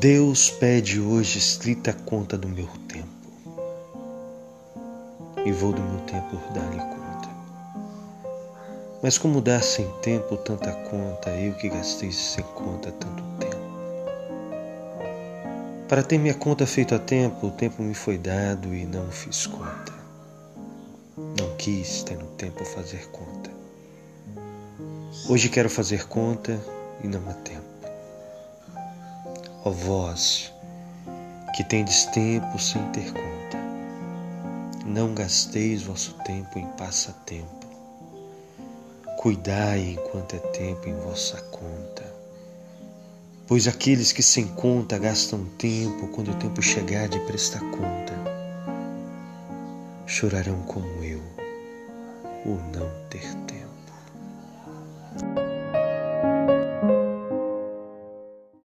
[0.00, 3.06] Deus pede hoje estrita conta do meu tempo.
[5.44, 7.28] E vou do meu tempo dar-lhe conta.
[9.02, 13.62] Mas como dar sem tempo tanta conta, eu que gastei sem conta tanto tempo?
[15.86, 19.46] Para ter minha conta feita a tempo, o tempo me foi dado e não fiz
[19.46, 19.92] conta.
[21.38, 23.50] Não quis ter no tempo fazer conta.
[25.28, 26.58] Hoje quero fazer conta
[27.04, 27.69] e não há tempo.
[29.62, 30.50] Ó vós,
[31.54, 33.58] que tendes tempo sem ter conta,
[34.86, 37.66] não gasteis vosso tempo em passatempo.
[39.18, 42.10] Cuidai enquanto é tempo em vossa conta.
[43.46, 48.14] Pois aqueles que sem conta gastam tempo, quando o tempo chegar de prestar conta,
[50.06, 51.20] chorarão como eu,
[52.46, 55.49] o não ter tempo.